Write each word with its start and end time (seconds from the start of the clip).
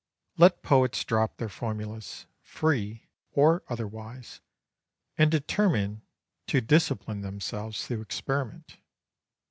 Let 0.35 0.63
poets 0.63 1.03
drop 1.03 1.37
their 1.37 1.47
formulas 1.47 2.25
"free" 2.41 3.07
or 3.33 3.61
otherwise 3.69 4.41
and 5.15 5.29
determine 5.29 6.01
to 6.47 6.59
discipline 6.59 7.21
themselves 7.21 7.85
through 7.85 8.01
experiment. 8.01 8.77